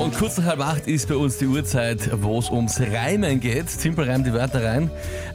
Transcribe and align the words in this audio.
Und 0.00 0.16
kurz 0.16 0.38
nach 0.38 0.46
halb 0.46 0.60
acht 0.60 0.86
ist 0.86 1.08
bei 1.08 1.14
uns 1.14 1.36
die 1.36 1.46
Uhrzeit, 1.46 2.10
wo 2.22 2.38
es 2.38 2.48
ums 2.48 2.80
Reimen 2.80 3.38
geht. 3.38 3.68
Simpel 3.68 4.08
reimt 4.08 4.26
die 4.26 4.32
Wörter 4.32 4.64
rein. 4.64 4.90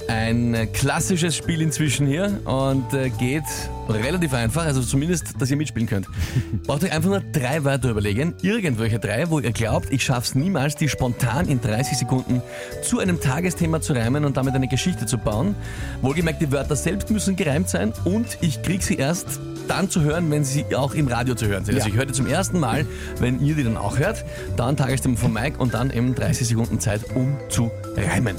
Ein 0.08 0.68
klassisches 0.74 1.36
Spiel 1.36 1.62
inzwischen 1.62 2.08
hier 2.08 2.42
und 2.46 2.92
äh, 2.96 3.12
geht 3.12 3.44
relativ 3.88 4.34
einfach, 4.34 4.66
also 4.66 4.82
zumindest, 4.82 5.40
dass 5.40 5.52
ihr 5.52 5.58
mitspielen 5.58 5.88
könnt. 5.88 6.08
Braucht 6.66 6.84
euch 6.84 6.92
einfach 6.92 7.10
nur 7.10 7.20
drei 7.20 7.64
Wörter 7.64 7.92
überlegen, 7.92 8.34
irgendwelche 8.42 8.98
drei, 8.98 9.30
wo 9.30 9.40
ihr 9.40 9.52
glaubt, 9.52 9.92
ich 9.92 10.04
schaff's 10.04 10.34
niemals, 10.34 10.76
die 10.76 10.90
spontan 10.90 11.48
in 11.48 11.62
30 11.62 12.00
Sekunden 12.00 12.42
zu 12.82 12.98
einem 12.98 13.22
Tagesthema 13.22 13.82
zu 13.82 13.94
reimen 13.94 14.26
und 14.26 14.36
damit 14.36 14.56
eine 14.56 14.68
Geschichte 14.68 15.06
zu 15.06 15.20
bauen. 15.20 15.54
Wohlgemerkt, 16.02 16.42
die 16.42 16.52
Wörter 16.52 16.76
selbst 16.76 17.12
müssen 17.12 17.36
gereimt 17.36 17.70
sein 17.70 17.94
und 18.04 18.40
ich 18.42 18.64
krieg 18.64 18.82
sie 18.82 18.96
erst 18.96 19.40
dann 19.68 19.90
zu 19.90 20.02
hören, 20.02 20.30
wenn 20.32 20.44
sie 20.44 20.66
auch 20.76 20.94
im 20.94 21.08
Radio 21.08 21.36
zu 21.36 21.48
hören 21.48 21.66
sind. 21.66 21.76
Also 21.76 21.88
Ja. 21.88 21.94
ich 21.94 21.98
höre 22.00 22.06
die 22.06 22.14
zum 22.14 22.28
ersten 22.28 22.60
Mal, 22.60 22.86
wenn 23.20 23.44
ihr 23.44 23.56
die 23.56 23.64
dann 23.64 23.78
auch 23.78 23.98
hört. 23.98 24.24
Dann 24.58 24.78
Tagesthema 24.78 25.16
von 25.18 25.34
Mike 25.34 25.58
und 25.60 25.74
dann 25.74 25.92
eben 25.92 26.16
30 26.16 26.48
Sekunden 26.48 26.80
Zeit, 26.80 27.02
um 27.16 27.36
zu 27.50 27.72
reimen. 27.96 28.36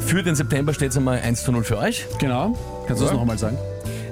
Für 0.00 0.22
den 0.22 0.34
September 0.34 0.72
steht 0.74 0.90
es 0.90 0.96
einmal 0.96 1.18
1 1.20 1.44
zu 1.44 1.52
0 1.52 1.64
für 1.64 1.78
euch. 1.78 2.06
Genau. 2.18 2.56
Kannst 2.86 3.00
du 3.00 3.04
Ja. 3.06 3.10
das 3.10 3.12
noch 3.14 3.20
einmal 3.22 3.38
sagen? 3.38 3.58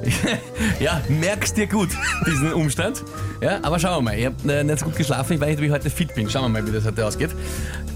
ja, 0.81 1.01
merkst 1.09 1.57
dir 1.57 1.67
gut, 1.67 1.89
diesen 2.27 2.53
Umstand. 2.53 3.03
Ja, 3.41 3.59
aber 3.63 3.79
schauen 3.79 3.97
wir 4.05 4.11
mal. 4.11 4.19
Ich 4.19 4.27
habe 4.27 4.53
äh, 4.53 4.63
nicht 4.63 4.79
so 4.81 4.85
gut 4.85 4.97
geschlafen, 4.97 5.33
ich 5.33 5.41
weiß 5.41 5.49
nicht, 5.49 5.61
wie 5.63 5.67
ich 5.67 5.73
heute 5.73 5.89
fit 5.89 6.15
bin. 6.15 6.29
Schauen 6.29 6.43
wir 6.53 6.61
mal, 6.61 6.67
wie 6.67 6.73
das 6.73 6.85
heute 6.85 7.07
ausgeht. 7.07 7.31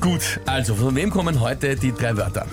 Gut, 0.00 0.40
also 0.46 0.74
von 0.74 0.94
wem 0.96 1.10
kommen 1.10 1.38
heute 1.40 1.76
die 1.76 1.92
drei 1.92 2.16
Wörter? 2.16 2.46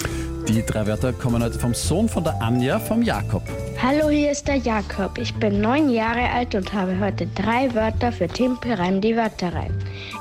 Die 0.50 0.62
drei 0.66 0.86
Wörter 0.88 1.14
kommen 1.14 1.42
heute 1.42 1.58
vom 1.58 1.74
Sohn 1.74 2.10
von 2.10 2.24
der 2.26 2.42
Anja, 2.42 2.80
vom 2.80 3.02
Jakob. 3.02 3.44
Hallo, 3.82 4.10
hier 4.10 4.32
ist 4.32 4.48
der 4.48 4.56
Jakob. 4.56 5.18
Ich 5.18 5.34
bin 5.36 5.60
neun 5.62 5.90
Jahre 5.90 6.30
alt 6.30 6.56
und 6.56 6.74
habe 6.74 6.98
heute 7.00 7.28
drei 7.28 7.74
Wörter 7.76 8.12
für 8.12 8.28
Timpel 8.28 8.74
rein 8.74 9.02
die 9.02 9.16
Wörter 9.16 9.54
rein. 9.54 9.74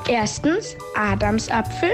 Erstens 0.08 0.76
Adamsapfel, 0.96 1.90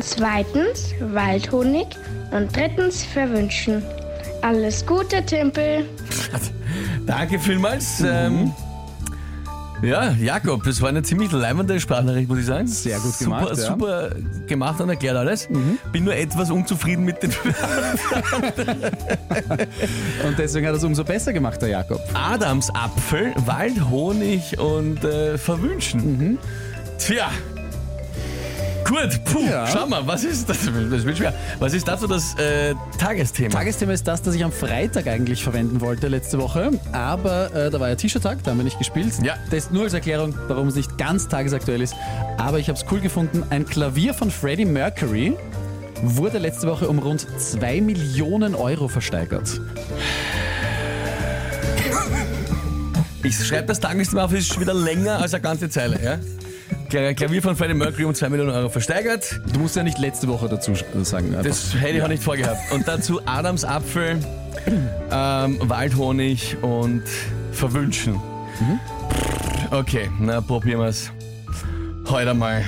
zweitens 0.00 0.94
Waldhonig 1.00 1.86
und 2.30 2.54
drittens 2.54 3.04
verwünschen. 3.04 3.82
Alles 4.42 4.84
Gute, 4.86 5.24
Timpel. 5.24 5.86
Danke 7.06 7.38
vielmals. 7.38 8.02
Ähm, 8.06 8.52
ja, 9.82 10.12
Jakob, 10.12 10.62
das 10.64 10.80
war 10.80 10.88
eine 10.88 11.02
ziemlich 11.02 11.30
leibende 11.32 11.78
Sprachnachricht, 11.80 12.28
muss 12.28 12.38
ich 12.38 12.46
sagen. 12.46 12.66
Sehr 12.66 12.98
gut 12.98 13.12
super, 13.12 13.40
gemacht, 13.40 13.58
ja. 13.58 13.70
Mhm. 13.70 13.80
Super 13.80 14.10
gemacht 14.46 14.80
und 14.80 14.88
erklärt 14.88 15.16
alles. 15.16 15.48
Bin 15.92 16.04
nur 16.04 16.14
etwas 16.14 16.50
unzufrieden 16.50 17.04
mit 17.04 17.22
den 17.22 17.30
Und 20.26 20.38
deswegen 20.38 20.66
hat 20.66 20.74
er 20.74 20.78
es 20.78 20.84
umso 20.84 21.04
besser 21.04 21.32
gemacht, 21.32 21.60
der 21.62 21.70
Jakob. 21.70 22.00
Adamsapfel, 22.14 23.32
Waldhonig 23.44 24.58
und 24.58 25.04
äh, 25.04 25.36
Verwünschen. 25.38 26.38
Tja. 26.98 27.30
Gut, 28.92 29.24
puh, 29.24 29.48
Ja. 29.48 29.66
schau 29.66 29.86
mal, 29.86 30.06
was 30.06 30.22
ist 30.22 30.46
das? 30.50 30.58
Das 30.90 31.04
wird 31.06 31.16
schwer. 31.16 31.32
Was 31.58 31.72
ist 31.72 31.88
dazu 31.88 32.06
das 32.06 32.34
äh, 32.34 32.74
Tagesthema? 32.98 33.48
Tagesthema 33.48 33.92
ist 33.94 34.06
das, 34.06 34.20
das 34.20 34.34
ich 34.34 34.44
am 34.44 34.52
Freitag 34.52 35.06
eigentlich 35.06 35.42
verwenden 35.42 35.80
wollte 35.80 36.08
letzte 36.08 36.38
Woche. 36.38 36.72
Aber 36.92 37.54
äh, 37.54 37.70
da 37.70 37.80
war 37.80 37.88
ja 37.88 37.94
T-Shirt-Tag, 37.94 38.44
da 38.44 38.50
haben 38.50 38.58
wir 38.58 38.64
nicht 38.64 38.78
gespielt. 38.78 39.14
Ja. 39.22 39.36
Das 39.50 39.70
nur 39.70 39.84
als 39.84 39.94
Erklärung, 39.94 40.34
warum 40.46 40.68
es 40.68 40.74
nicht 40.74 40.98
ganz 40.98 41.26
tagesaktuell 41.26 41.80
ist. 41.80 41.94
Aber 42.36 42.58
ich 42.58 42.68
habe 42.68 42.78
es 42.78 42.84
cool 42.92 43.00
gefunden. 43.00 43.42
Ein 43.48 43.64
Klavier 43.64 44.12
von 44.12 44.30
Freddie 44.30 44.66
Mercury 44.66 45.38
wurde 46.02 46.36
letzte 46.36 46.66
Woche 46.68 46.86
um 46.86 46.98
rund 46.98 47.26
2 47.40 47.80
Millionen 47.80 48.54
Euro 48.54 48.88
versteigert. 48.88 49.58
Ich 53.22 53.36
schreibe 53.46 53.68
das 53.68 53.80
Tagesthema 53.80 54.24
auf, 54.24 54.32
es 54.32 54.40
ist 54.40 54.48
schon 54.52 54.60
wieder 54.60 54.74
länger 54.74 55.16
als 55.18 55.32
eine 55.32 55.42
ganze 55.42 55.70
Zeile. 55.70 55.98
Ja? 56.04 56.18
Kla- 56.92 57.14
Klavier 57.14 57.40
von 57.40 57.56
Freddie 57.56 57.72
Mercury 57.72 58.04
um 58.04 58.14
2 58.14 58.28
Millionen 58.28 58.50
Euro 58.50 58.68
versteigert. 58.68 59.40
Du 59.50 59.60
musst 59.60 59.76
ja 59.76 59.82
nicht 59.82 59.98
letzte 59.98 60.28
Woche 60.28 60.46
dazu 60.48 60.72
sch- 60.72 61.04
sagen. 61.04 61.28
einfach. 61.34 61.42
Das 61.42 61.74
hätte 61.74 61.96
ich 61.96 62.02
auch 62.02 62.08
nicht 62.08 62.22
vorgehabt. 62.22 62.70
Und 62.70 62.86
dazu 62.86 63.20
Adamsapfel, 63.26 64.18
ähm, 65.10 65.58
Waldhonig 65.62 66.58
und 66.60 67.02
Verwünschen. 67.52 68.20
Okay, 69.70 70.10
na 70.20 70.42
probieren 70.42 70.80
wir 70.80 70.88
es 70.88 71.10
heute 72.10 72.34
mal. 72.34 72.62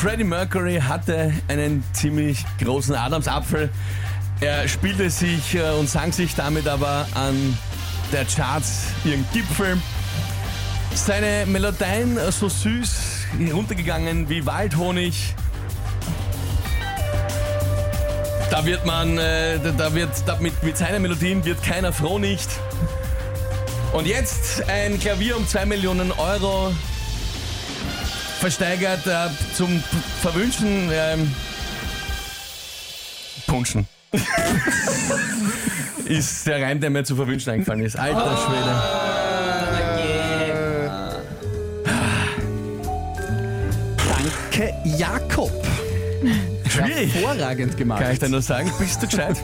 Freddie 0.00 0.24
Mercury 0.24 0.76
hatte 0.80 1.32
einen 1.48 1.82
ziemlich 1.92 2.44
großen 2.62 2.94
Adamsapfel. 2.94 3.70
Er 4.40 4.68
spielte 4.68 5.10
sich 5.10 5.56
äh, 5.56 5.70
und 5.78 5.88
sang 5.88 6.12
sich 6.12 6.34
damit 6.36 6.68
aber 6.68 7.06
an 7.14 7.58
der 8.12 8.24
Charts 8.24 8.84
ihren 9.04 9.24
Gipfel. 9.32 9.78
Seine 10.94 11.46
Melodien 11.46 12.18
so 12.30 12.48
süß 12.48 12.90
runtergegangen 13.52 14.28
wie 14.28 14.44
Waldhonig. 14.46 15.34
Da 18.50 18.64
wird 18.64 18.84
man, 18.86 19.18
äh, 19.18 19.58
da- 19.76 19.94
wird, 19.94 20.10
da 20.26 20.36
mit, 20.40 20.62
mit 20.62 20.76
seinen 20.76 21.02
Melodien 21.02 21.44
wird 21.44 21.62
keiner 21.62 21.92
froh 21.92 22.18
nicht. 22.18 22.48
Und 23.92 24.06
jetzt 24.06 24.68
ein 24.68 24.98
Klavier 24.98 25.36
um 25.36 25.46
2 25.46 25.66
Millionen 25.66 26.12
Euro 26.12 26.72
versteigert 28.40 29.06
äh, 29.06 29.28
zum 29.54 29.82
Verwünschen. 30.22 30.90
Ähm, 30.92 31.34
Punschen. 33.46 33.86
Ist 36.06 36.46
der 36.46 36.62
Reim, 36.62 36.80
der 36.80 36.90
mir 36.90 37.04
zu 37.04 37.16
verwünschen 37.16 37.50
eingefallen 37.52 37.84
ist. 37.84 37.96
Alter 37.98 38.36
Schwede. 38.36 39.78
Danke, 43.96 44.74
Jakob. 44.84 45.50
Schwierig. 46.68 47.14
Hervorragend 47.14 47.76
gemacht. 47.76 48.02
Kann 48.02 48.12
ich 48.12 48.18
da 48.18 48.28
nur 48.28 48.42
sagen, 48.42 48.70
bist 48.78 49.02
du 49.02 49.06
gescheit? 49.06 49.36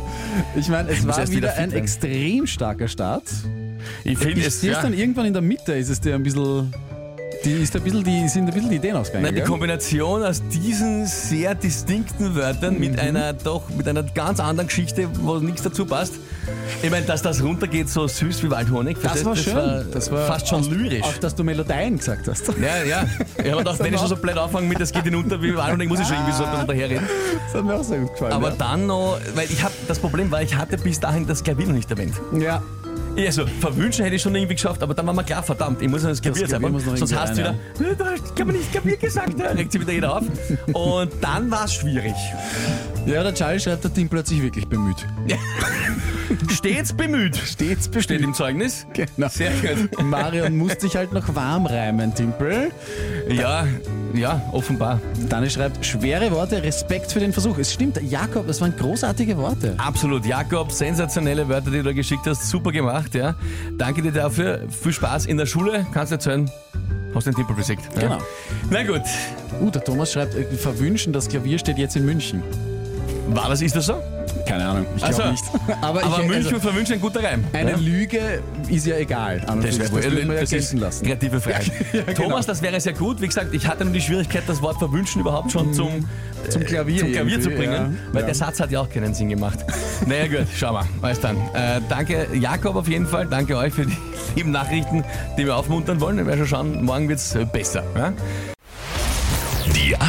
Ich 0.57 0.69
meine, 0.69 0.91
es 0.91 1.07
war 1.07 1.19
wieder 1.23 1.31
wieder 1.31 1.55
ein 1.55 1.71
werden. 1.73 1.83
extrem 1.83 2.47
starker 2.47 2.89
Start. 2.89 3.25
Ich 4.05 4.19
finde 4.19 4.41
es. 4.43 4.61
dir 4.61 4.71
ist 4.71 4.77
Ja, 4.77 4.83
dann 4.83 4.95
irgendwann 4.95 5.27
in 5.27 5.33
der 5.33 5.43
Mitte, 5.43 5.73
ist 5.75 5.89
es 5.89 6.01
dir 6.01 6.15
ein 6.15 6.23
bisschen. 6.23 6.73
Die, 7.45 7.53
ist 7.63 7.77
ein 7.77 7.83
bisschen 7.83 8.05
die, 8.05 8.29
sind 8.29 8.49
ein 8.49 8.55
bisschen 8.55 8.71
die 8.71 8.77
Ideen 8.77 8.97
ausgegangen. 8.97 9.25
Nein, 9.27 9.35
die? 9.35 9.43
Kombination 9.43 10.23
aus 10.25 10.43
diesen 10.49 11.07
sehr 11.07 11.55
distinkten 11.55 12.35
Wörtern 12.35 12.75
Mhm. 12.75 12.81
mit 12.81 12.99
einer 12.99 13.33
doch 13.33 13.69
mit 13.71 13.87
einer 13.89 14.03
ganz 14.03 14.41
anderen 14.41 14.69
Geschichte, 14.69 15.09
wo 15.21 15.37
nichts 15.39 15.63
dazu 15.63 15.85
passt. 15.87 16.15
Ich 16.83 16.91
meine, 16.91 17.07
dass 17.07 17.23
das 17.23 17.43
runtergeht 17.43 17.89
so 17.89 18.07
süß 18.07 18.43
wie 18.43 18.51
Waldhonig, 18.51 18.97
das 19.03 19.23
verstehst 19.23 19.55
war 19.57 19.77
schön. 19.83 19.91
das 19.93 20.11
war 20.11 20.27
fast 20.27 20.49
schon 20.49 20.63
lyrisch. 20.65 21.03
Auch, 21.03 21.17
dass 21.19 21.35
du 21.35 21.43
Melodien 21.45 21.99
gesagt 21.99 22.29
hast. 22.29 22.49
Ja, 22.61 22.83
ja. 22.85 23.05
Ich 23.43 23.51
habe 23.51 23.59
gedacht, 23.59 23.79
wenn 23.83 23.93
ich 23.95 24.01
schon 24.01 24.09
so 24.09 24.17
blöd 24.17 24.37
anfange 24.37 24.67
mit, 24.69 24.81
das 24.81 24.93
geht 24.93 25.05
hinunter 25.05 25.41
wie 25.43 25.55
Waldhonig, 25.57 25.89
muss 25.89 26.01
ich 26.01 26.07
schon 26.07 26.17
irgendwie 26.17 26.33
so 26.37 26.45
daherreden. 26.45 27.07
Das 27.47 27.55
hat 27.55 27.65
mir 27.65 27.75
auch 27.75 27.85
sehr 27.85 27.99
gut 28.01 28.13
gefallen. 28.13 28.33
Aber 28.33 28.51
dann 28.51 28.87
noch, 28.87 29.19
weil 29.35 29.51
ich 29.51 29.63
habe, 29.63 29.73
das 29.89 29.99
Problem 29.99 30.31
war, 30.31 30.43
ich 30.43 30.55
hatte 30.57 30.77
bis 30.79 31.01
dahin 31.01 31.27
das 31.27 31.43
Klavier 31.43 31.67
noch 31.67 31.75
nicht 31.75 31.91
erwähnt. 31.91 32.15
ja. 32.39 32.63
Ja. 33.17 33.27
Also, 33.27 33.47
verwünschen 33.61 34.05
hätte 34.05 34.17
ich 34.17 34.23
schon 34.23 34.35
irgendwie 34.35 34.55
geschafft, 34.55 34.83
aber 34.83 34.95
dann 34.95 35.07
war 35.07 35.15
mir 35.15 35.25
klar, 35.25 35.43
verdammt, 35.43 35.81
ich 35.83 35.89
muss 35.89 36.03
noch 36.03 36.11
das 36.11 36.21
Klavier 36.23 36.47
noch 36.59 36.81
Sonst 36.81 37.15
hast 37.15 37.33
du 37.35 37.37
wieder, 37.39 37.49
rein, 37.51 37.59
"Äh, 37.81 37.97
da 37.97 38.05
kann 38.35 38.47
man 38.47 38.57
nicht 38.57 38.71
Klavier 38.73 38.97
gesagt, 38.97 39.39
da 39.39 39.49
regt 39.51 39.73
sich 39.73 39.81
wieder 39.81 39.93
jeder 39.93 40.17
auf. 40.17 40.25
Und 40.73 41.11
dann 41.21 41.51
war 41.51 41.65
es 41.65 41.75
schwierig. 41.75 42.15
ja, 43.07 43.23
der 43.23 43.35
Charlie 43.35 43.61
schreibt, 43.61 43.85
der 43.85 43.93
Team 43.93 44.09
plötzlich 44.09 44.43
wirklich 44.43 44.67
bemüht. 44.67 45.07
Stets 46.51 46.93
bemüht. 46.93 47.37
Stets 47.37 47.89
bemüht. 47.89 48.05
Steht 48.05 48.21
im 48.21 48.35
Zeugnis. 48.35 48.87
Genau. 48.93 49.29
Sehr 49.29 49.51
gut. 49.51 50.03
Marion 50.03 50.57
muss 50.57 50.75
sich 50.81 50.97
halt 50.97 51.13
noch 51.13 51.35
warm 51.35 51.67
reimen, 51.67 52.15
Timpel. 52.15 52.71
Ja, 53.29 53.67
ja, 54.15 54.41
offenbar. 54.53 55.01
Dani 55.29 55.51
schreibt, 55.51 55.85
schwere 55.85 56.31
Worte, 56.31 56.63
Respekt 56.63 57.13
für 57.13 57.21
den 57.21 57.33
Versuch. 57.33 57.59
Es 57.59 57.73
stimmt, 57.73 58.01
Jakob, 58.03 58.47
das 58.47 58.61
waren 58.61 58.75
großartige 58.77 59.37
Worte. 59.37 59.75
Absolut. 59.79 60.25
Jakob, 60.25 60.71
sensationelle 60.71 61.49
Wörter, 61.49 61.71
die 61.71 61.79
du 61.79 61.85
da 61.85 61.93
geschickt 61.93 62.27
hast. 62.27 62.49
Super 62.49 62.73
gemacht, 62.73 63.15
ja. 63.15 63.35
Danke 63.77 64.03
dir 64.03 64.13
dafür. 64.13 64.63
Viel 64.69 64.93
Spaß 64.93 65.27
in 65.27 65.37
der 65.37 65.47
Schule. 65.47 65.87
Kannst 65.93 66.13
du 66.13 66.17
erzählen. 66.17 66.51
Hast 67.15 67.27
den 67.27 67.35
Tippel 67.35 67.55
besiegt. 67.55 67.83
Ja. 67.97 68.03
Genau. 68.03 68.19
Na 68.71 68.83
gut. 68.83 69.03
Uh, 69.61 69.71
der 69.71 69.85
Thomas 69.85 70.13
schreibt, 70.13 70.35
äh, 70.35 70.45
verwünschen, 70.57 71.13
das 71.13 71.29
Klavier 71.29 71.59
steht 71.59 71.79
jetzt 71.79 71.97
in 71.97 72.05
München. 72.05 72.43
War 73.29 73.49
das, 73.49 73.63
ist 73.63 73.77
das 73.77 73.87
so? 73.87 74.01
Keine 74.55 74.69
Ahnung, 74.69 74.87
ich 74.97 75.03
Also, 75.05 75.23
glaube 75.23 75.33
nicht. 75.33 75.45
Aber, 75.83 76.05
Aber 76.05 76.21
ich, 76.23 76.29
München 76.29 76.55
also, 76.55 76.61
verwünschen 76.61 76.95
ein 76.95 77.01
guter 77.01 77.23
Reim. 77.25 77.45
eine 77.53 77.73
ja? 77.73 77.77
Lüge 77.77 78.43
ist 78.69 78.87
ja 78.87 78.97
egal. 78.97 79.43
An 79.49 79.61
Das, 79.61 79.77
für 79.77 79.83
das 79.83 79.93
würde 79.93 80.27
man 80.27 80.37
ja 80.37 80.41
das 80.43 80.53
ist 80.53 80.73
lassen. 80.75 81.05
kreative 81.07 81.41
Frage. 81.41 81.65
genau. 81.93 82.13
Thomas, 82.13 82.47
das 82.47 82.63
wäre 82.63 82.81
sehr 82.81 82.93
gut. 82.93 83.21
Wie 83.21 83.27
gesagt, 83.27 83.53
ich 83.53 83.67
hatte 83.67 83.85
nur 83.85 83.93
die 83.93 84.01
Schwierigkeit, 84.01 84.45
das 84.47 84.63
Wort 84.63 84.79
verwünschen 84.79 85.21
überhaupt 85.21 85.51
schon 85.51 85.73
zum, 85.75 85.89
Mhm. 85.95 86.51
Zum 86.51 86.63
Klavier 86.65 86.99
zum 87.01 87.13
Klavier 87.13 87.41
zu 87.41 87.49
bringen, 87.51 87.73
ja. 87.73 87.91
weil 88.13 88.21
Ja. 88.21 88.27
der 88.27 88.35
Satz 88.35 88.61
hat 88.61 88.71
ja 88.71 88.81
auch 88.81 88.89
keinen 88.91 89.15
Sinn 89.15 89.31
gemacht. 89.31 89.59
naja 90.07 90.27
gut, 90.27 90.47
schauen 90.55 90.75
wir. 90.75 90.87
Alles 91.03 91.19
dann. 91.21 91.37
Äh, 91.55 91.81
danke 91.89 92.29
Jakob 92.35 92.77
auf 92.77 92.87
jeden 92.87 93.07
Fall. 93.07 93.27
Danke 93.27 93.57
euch 93.57 93.73
für 93.73 93.87
die 93.87 93.97
lieben 94.37 94.51
Nachrichten, 94.53 95.05
die 95.39 95.47
wir 95.47 95.57
aufmuntern 95.57 96.01
wollen. 96.01 96.17
Wir 96.19 96.27
werden 96.27 96.47
schon 96.47 96.49
schauen, 96.49 96.85
morgen 96.85 97.09
wird 97.09 97.19
es 97.19 97.37
besser. 97.53 97.83